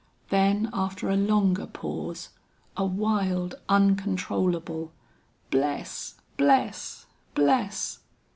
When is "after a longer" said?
0.73-1.67